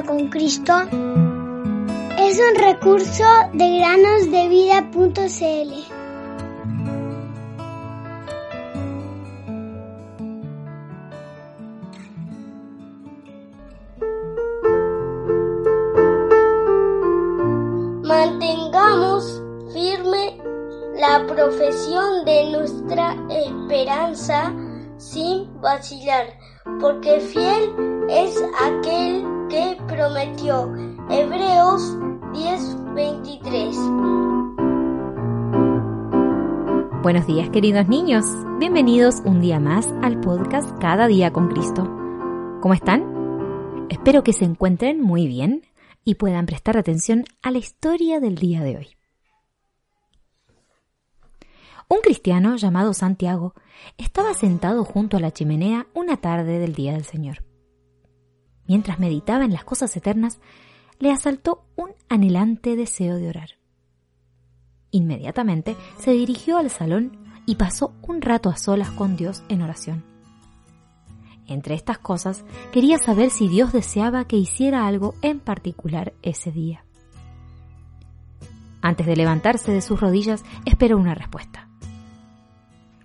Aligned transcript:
con 0.00 0.28
Cristo 0.28 0.72
es 2.18 2.40
un 2.40 2.54
recurso 2.56 3.24
de 3.52 3.78
granosdevida.cl. 3.78 5.72
Mantengamos 18.02 19.42
firme 19.74 20.38
la 20.94 21.26
profesión 21.26 22.24
de 22.24 22.50
nuestra 22.50 23.14
esperanza 23.28 24.54
sin 24.96 25.60
vacilar, 25.60 26.28
porque 26.80 27.20
fiel 27.20 27.91
prometió. 30.12 30.72
Hebreos 31.08 31.96
10:23. 32.32 33.76
Buenos 37.02 37.26
días 37.26 37.48
queridos 37.50 37.88
niños, 37.88 38.26
bienvenidos 38.58 39.22
un 39.24 39.40
día 39.40 39.58
más 39.58 39.88
al 40.02 40.20
podcast 40.20 40.70
Cada 40.78 41.06
día 41.06 41.32
con 41.32 41.48
Cristo. 41.48 41.84
¿Cómo 42.60 42.74
están? 42.74 43.86
Espero 43.88 44.22
que 44.22 44.34
se 44.34 44.44
encuentren 44.44 45.00
muy 45.00 45.26
bien 45.26 45.62
y 46.04 46.16
puedan 46.16 46.44
prestar 46.46 46.76
atención 46.76 47.24
a 47.42 47.50
la 47.50 47.58
historia 47.58 48.20
del 48.20 48.36
día 48.36 48.62
de 48.62 48.76
hoy. 48.76 48.88
Un 51.88 52.00
cristiano 52.02 52.56
llamado 52.56 52.92
Santiago 52.92 53.54
estaba 53.96 54.34
sentado 54.34 54.84
junto 54.84 55.16
a 55.16 55.20
la 55.20 55.32
chimenea 55.32 55.86
una 55.94 56.18
tarde 56.18 56.58
del 56.58 56.74
día 56.74 56.92
del 56.92 57.04
Señor. 57.04 57.51
Mientras 58.66 58.98
meditaba 58.98 59.44
en 59.44 59.52
las 59.52 59.64
cosas 59.64 59.96
eternas, 59.96 60.40
le 60.98 61.10
asaltó 61.10 61.64
un 61.76 61.90
anhelante 62.08 62.76
deseo 62.76 63.16
de 63.16 63.28
orar. 63.28 63.50
Inmediatamente 64.90 65.76
se 65.98 66.12
dirigió 66.12 66.58
al 66.58 66.70
salón 66.70 67.18
y 67.46 67.56
pasó 67.56 67.94
un 68.02 68.22
rato 68.22 68.50
a 68.50 68.56
solas 68.56 68.90
con 68.90 69.16
Dios 69.16 69.42
en 69.48 69.62
oración. 69.62 70.04
Entre 71.46 71.74
estas 71.74 71.98
cosas, 71.98 72.44
quería 72.72 72.98
saber 72.98 73.30
si 73.30 73.48
Dios 73.48 73.72
deseaba 73.72 74.26
que 74.26 74.36
hiciera 74.36 74.86
algo 74.86 75.14
en 75.22 75.40
particular 75.40 76.12
ese 76.22 76.52
día. 76.52 76.84
Antes 78.80 79.06
de 79.06 79.16
levantarse 79.16 79.72
de 79.72 79.80
sus 79.80 80.00
rodillas, 80.00 80.44
esperó 80.64 80.98
una 80.98 81.14
respuesta. 81.14 81.68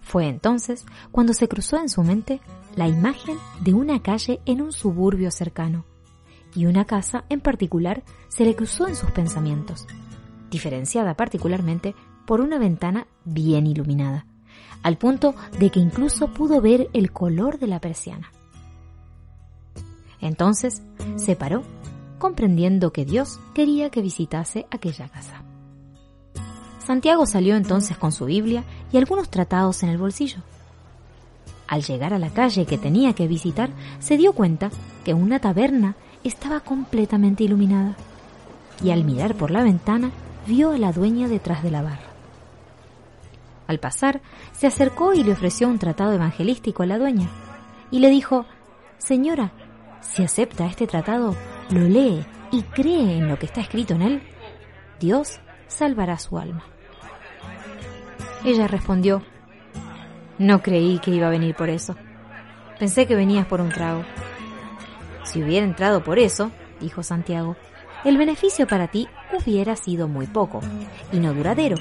Fue 0.00 0.26
entonces 0.26 0.84
cuando 1.12 1.32
se 1.32 1.48
cruzó 1.48 1.78
en 1.78 1.88
su 1.88 2.02
mente 2.02 2.40
la 2.80 2.88
imagen 2.88 3.36
de 3.60 3.74
una 3.74 4.00
calle 4.00 4.40
en 4.46 4.62
un 4.62 4.72
suburbio 4.72 5.30
cercano, 5.30 5.84
y 6.54 6.64
una 6.64 6.86
casa 6.86 7.26
en 7.28 7.42
particular 7.42 8.02
se 8.28 8.46
le 8.46 8.56
cruzó 8.56 8.88
en 8.88 8.96
sus 8.96 9.10
pensamientos, 9.10 9.86
diferenciada 10.50 11.12
particularmente 11.12 11.94
por 12.26 12.40
una 12.40 12.58
ventana 12.58 13.06
bien 13.26 13.66
iluminada, 13.66 14.24
al 14.82 14.96
punto 14.96 15.34
de 15.58 15.68
que 15.68 15.78
incluso 15.78 16.28
pudo 16.28 16.62
ver 16.62 16.88
el 16.94 17.12
color 17.12 17.58
de 17.58 17.66
la 17.66 17.82
persiana. 17.82 18.32
Entonces 20.18 20.80
se 21.16 21.36
paró, 21.36 21.64
comprendiendo 22.18 22.94
que 22.94 23.04
Dios 23.04 23.40
quería 23.52 23.90
que 23.90 24.00
visitase 24.00 24.66
aquella 24.70 25.10
casa. 25.10 25.42
Santiago 26.78 27.26
salió 27.26 27.56
entonces 27.56 27.98
con 27.98 28.10
su 28.10 28.24
Biblia 28.24 28.64
y 28.90 28.96
algunos 28.96 29.28
tratados 29.28 29.82
en 29.82 29.90
el 29.90 29.98
bolsillo. 29.98 30.38
Al 31.70 31.84
llegar 31.84 32.12
a 32.12 32.18
la 32.18 32.30
calle 32.30 32.66
que 32.66 32.78
tenía 32.78 33.12
que 33.12 33.28
visitar, 33.28 33.70
se 34.00 34.16
dio 34.16 34.32
cuenta 34.32 34.70
que 35.04 35.14
una 35.14 35.38
taberna 35.38 35.94
estaba 36.24 36.58
completamente 36.58 37.44
iluminada 37.44 37.94
y 38.82 38.90
al 38.90 39.04
mirar 39.04 39.36
por 39.36 39.52
la 39.52 39.62
ventana 39.62 40.10
vio 40.48 40.72
a 40.72 40.78
la 40.78 40.90
dueña 40.90 41.28
detrás 41.28 41.62
de 41.62 41.70
la 41.70 41.82
barra. 41.82 42.10
Al 43.68 43.78
pasar, 43.78 44.20
se 44.50 44.66
acercó 44.66 45.14
y 45.14 45.22
le 45.22 45.30
ofreció 45.30 45.68
un 45.68 45.78
tratado 45.78 46.12
evangelístico 46.12 46.82
a 46.82 46.86
la 46.86 46.98
dueña 46.98 47.28
y 47.92 48.00
le 48.00 48.10
dijo, 48.10 48.46
Señora, 48.98 49.52
si 50.00 50.24
acepta 50.24 50.66
este 50.66 50.88
tratado, 50.88 51.36
lo 51.70 51.82
lee 51.82 52.26
y 52.50 52.62
cree 52.62 53.16
en 53.16 53.28
lo 53.28 53.38
que 53.38 53.46
está 53.46 53.60
escrito 53.60 53.94
en 53.94 54.02
él, 54.02 54.22
Dios 54.98 55.38
salvará 55.68 56.18
su 56.18 56.36
alma. 56.36 56.64
Ella 58.44 58.66
respondió, 58.66 59.22
no 60.40 60.62
creí 60.62 60.98
que 61.00 61.10
iba 61.10 61.26
a 61.26 61.30
venir 61.30 61.54
por 61.54 61.68
eso. 61.68 61.94
Pensé 62.78 63.06
que 63.06 63.14
venías 63.14 63.46
por 63.46 63.60
un 63.60 63.68
trago. 63.68 64.06
Si 65.22 65.42
hubiera 65.42 65.66
entrado 65.66 66.02
por 66.02 66.18
eso, 66.18 66.50
dijo 66.80 67.02
Santiago, 67.02 67.56
el 68.04 68.16
beneficio 68.16 68.66
para 68.66 68.88
ti 68.88 69.06
hubiera 69.38 69.76
sido 69.76 70.08
muy 70.08 70.26
poco 70.26 70.60
y 71.12 71.18
no 71.18 71.34
duradero. 71.34 71.76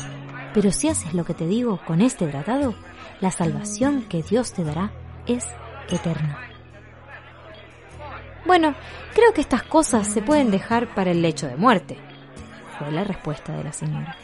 Pero 0.54 0.72
si 0.74 0.90
haces 0.90 1.14
lo 1.14 1.24
que 1.24 1.34
te 1.34 1.48
digo 1.48 1.80
con 1.88 2.02
este 2.02 2.28
tratado, 2.28 2.76
la 3.22 3.32
salvación 3.32 4.02
que 4.10 4.24
Dios 4.24 4.52
te 4.52 4.66
dará 4.66 4.92
es 5.26 5.48
eterna. 5.90 6.38
Bueno, 8.46 8.76
creo 9.16 9.34
que 9.34 9.40
estas 9.40 9.64
cosas 9.64 10.06
se 10.06 10.22
pueden 10.22 10.52
dejar 10.52 10.94
para 10.94 11.12
el 11.12 11.22
lecho 11.22 11.48
de 11.48 11.56
muerte, 11.56 11.98
fue 12.78 12.92
la 12.92 13.06
respuesta 13.06 13.56
de 13.56 13.64
la 13.64 13.72
señora. 13.72 14.18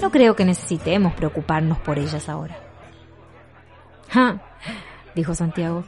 No 0.00 0.10
creo 0.10 0.34
que 0.36 0.46
necesitemos 0.46 1.12
preocuparnos 1.12 1.78
por 1.80 1.98
ellas 1.98 2.30
ahora. 2.30 2.71
Dijo 5.14 5.34
Santiago, 5.34 5.84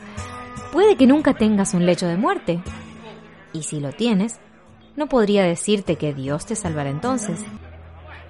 puede 0.72 0.96
que 0.96 1.06
nunca 1.06 1.34
tengas 1.34 1.74
un 1.74 1.86
lecho 1.86 2.06
de 2.06 2.16
muerte. 2.16 2.62
Y 3.52 3.62
si 3.62 3.80
lo 3.80 3.92
tienes, 3.92 4.40
no 4.96 5.08
podría 5.08 5.44
decirte 5.44 5.96
que 5.96 6.14
Dios 6.14 6.46
te 6.46 6.56
salvará 6.56 6.90
entonces. 6.90 7.40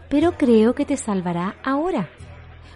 Pero 0.08 0.36
creo 0.36 0.74
que 0.74 0.84
te 0.84 0.96
salvará 0.96 1.56
ahora. 1.64 2.08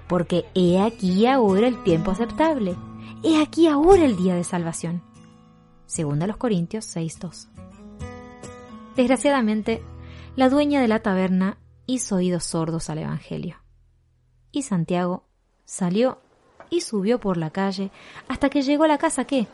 Porque 0.08 0.46
he 0.54 0.80
aquí 0.80 1.26
ahora 1.26 1.68
el 1.68 1.82
tiempo 1.82 2.10
aceptable. 2.10 2.76
He 3.22 3.40
aquí 3.42 3.66
ahora 3.68 4.04
el 4.04 4.16
día 4.16 4.34
de 4.34 4.44
salvación. 4.44 5.02
Segunda 5.86 6.26
los 6.26 6.36
Corintios 6.36 6.84
6.2. 6.96 7.48
Desgraciadamente, 8.96 9.82
la 10.36 10.48
dueña 10.48 10.80
de 10.80 10.88
la 10.88 11.00
taberna 11.00 11.58
hizo 11.86 12.16
oídos 12.16 12.44
sordos 12.44 12.90
al 12.90 12.98
Evangelio. 12.98 13.56
Y 14.50 14.62
Santiago 14.62 15.28
salió 15.64 16.20
y 16.70 16.80
subió 16.80 17.18
por 17.18 17.36
la 17.36 17.50
calle 17.50 17.90
hasta 18.28 18.50
que 18.50 18.62
llegó 18.62 18.84
a 18.84 18.88
la 18.88 18.98
casa 18.98 19.24
que, 19.24 19.46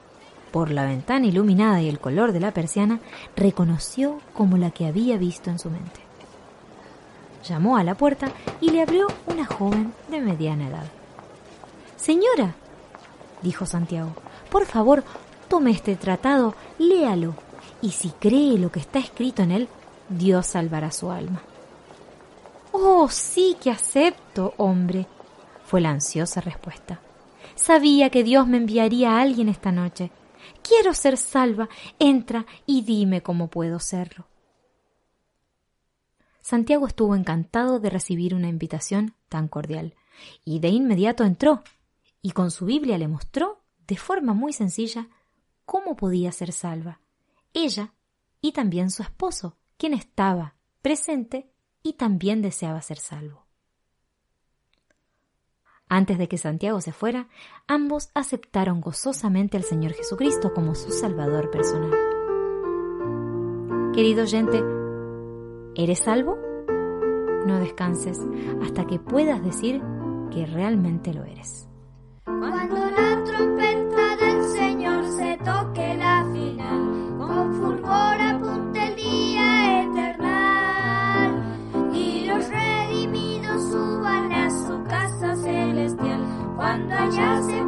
por 0.51 0.71
la 0.71 0.87
ventana 0.87 1.27
iluminada 1.27 1.83
y 1.83 1.89
el 1.89 1.99
color 1.99 2.33
de 2.33 2.41
la 2.41 2.53
persiana, 2.53 3.01
reconoció 3.37 4.21
como 4.35 4.57
la 4.57 4.71
que 4.71 4.87
había 4.87 5.17
visto 5.17 5.51
en 5.51 5.59
su 5.59 5.71
mente. 5.71 6.01
Llamó 7.45 7.77
a 7.77 7.85
la 7.85 7.95
puerta 7.95 8.31
y 8.61 8.71
le 8.71 8.81
abrió 8.81 9.09
una 9.27 9.47
joven 9.47 9.93
de 10.09 10.21
mediana 10.21 10.69
edad. 10.69 10.87
Señora, 11.97 12.55
dijo 13.43 13.67
Santiago, 13.67 14.13
por 14.51 14.65
favor, 14.65 15.05
tome 15.49 15.71
este 15.71 15.97
tratado, 15.97 16.55
léalo, 16.79 17.35
y 17.83 17.91
si 17.91 18.11
cree 18.11 18.59
lo 18.59 18.71
que 18.71 18.81
está 18.81 18.99
escrito 18.99 19.43
en 19.43 19.51
él, 19.51 19.69
Dios 20.09 20.47
salvará 20.47 20.91
su 20.91 21.11
alma. 21.11 21.43
Oh, 22.73 23.09
sí 23.09 23.57
que 23.61 23.71
acepto, 23.71 24.55
hombre, 24.57 25.07
fue 25.75 25.81
la 25.81 25.91
ansiosa 25.91 26.41
respuesta. 26.41 27.01
Sabía 27.57 28.09
que 28.09 28.23
Dios 28.23 28.47
me 28.47 28.59
enviaría 28.59 29.11
a 29.11 29.21
alguien 29.21 29.49
esta 29.49 29.73
noche. 29.73 30.13
Quiero 30.63 30.95
ser 30.95 31.17
salva. 31.17 31.69
Entra 31.99 32.47
y 32.65 32.83
dime 32.83 33.25
cómo 33.25 33.51
puedo 33.51 33.81
serlo. 33.81 34.29
Santiago 36.41 36.87
estuvo 36.87 37.17
encantado 37.17 37.81
de 37.81 37.91
recibir 37.91 38.37
una 38.37 38.47
invitación 38.47 39.17
tan 39.29 39.49
cordial, 39.49 39.97
y 40.45 40.61
de 40.61 40.69
inmediato 40.69 41.25
entró, 41.25 41.65
y 42.23 42.31
con 42.31 42.53
su 42.53 42.67
Biblia 42.67 42.97
le 42.97 43.09
mostró, 43.09 43.65
de 43.89 43.97
forma 43.97 44.33
muy 44.33 44.53
sencilla, 44.53 45.09
cómo 45.65 45.97
podía 45.97 46.31
ser 46.31 46.53
salva, 46.53 47.01
ella 47.53 47.95
y 48.41 48.53
también 48.53 48.93
su 48.93 49.03
esposo, 49.03 49.57
quien 49.77 49.93
estaba 49.93 50.55
presente 50.83 51.51
y 51.83 51.95
también 51.95 52.43
deseaba 52.43 52.81
ser 52.81 53.01
salvo. 53.01 53.44
Antes 55.95 56.19
de 56.19 56.27
que 56.27 56.39
Santiago 56.39 56.81
se 56.81 56.91
fuera, 56.91 57.29
ambos 57.69 58.11
aceptaron 58.15 58.81
gozosamente 58.81 59.57
al 59.57 59.63
Señor 59.63 59.93
Jesucristo 59.93 60.53
como 60.53 60.75
su 60.75 60.91
Salvador 60.91 61.53
personal. 61.53 61.93
Querido 63.93 64.25
oyente, 64.25 64.61
¿eres 65.77 66.01
salvo? 66.01 66.37
No 67.47 67.61
descanses 67.61 68.19
hasta 68.61 68.89
que 68.89 68.99
puedas 68.99 69.41
decir 69.45 69.83
que 70.33 70.47
realmente 70.47 71.15
lo 71.15 71.23
eres. 71.23 71.69
Cuando 87.05 87.21
allá 87.21 87.43
se 87.43 87.64